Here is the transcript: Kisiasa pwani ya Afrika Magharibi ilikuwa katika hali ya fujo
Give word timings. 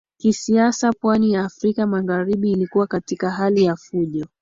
Kisiasa 0.17 0.91
pwani 0.93 1.33
ya 1.33 1.43
Afrika 1.45 1.87
Magharibi 1.87 2.51
ilikuwa 2.51 2.87
katika 2.87 3.31
hali 3.31 3.63
ya 3.63 3.75
fujo 3.75 4.27